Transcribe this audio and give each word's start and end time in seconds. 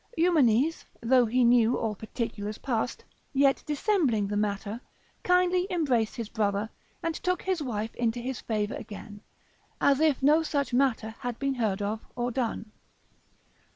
Eumenes, 0.17 0.83
though 1.03 1.27
he 1.27 1.43
knew 1.43 1.77
all 1.77 1.93
particulars 1.93 2.57
passed, 2.57 3.05
yet 3.33 3.61
dissembling 3.67 4.25
the 4.29 4.35
matter, 4.35 4.81
kindly 5.21 5.67
embraced 5.69 6.15
his 6.15 6.27
brother, 6.27 6.71
and 7.03 7.13
took 7.13 7.43
his 7.43 7.61
wife 7.61 7.93
into 7.93 8.19
his 8.19 8.41
favour 8.41 8.73
again, 8.73 9.21
as 9.79 9.99
if 9.99 10.23
on 10.27 10.43
such 10.43 10.73
matter 10.73 11.11
had 11.19 11.37
been 11.37 11.53
heard 11.53 11.83
of 11.83 11.99
or 12.15 12.31
done. 12.31 12.71